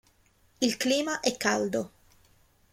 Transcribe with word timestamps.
Il 0.61 0.77
clima 0.79 1.19
è 1.19 1.37
caldo. 1.37 1.91